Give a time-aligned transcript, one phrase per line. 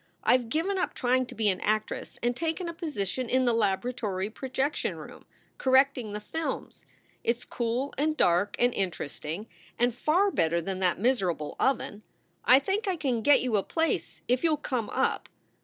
[0.23, 3.53] I ve given up trying to be an actress and taken a position in the
[3.53, 5.27] laboratory projection room,
[5.59, 6.87] correcting the films.
[7.23, 9.45] It s cool and dark and interesting,
[9.77, 12.01] and far better than that miserable oven.
[12.45, 15.29] I think I can get you a place, if you ll come up.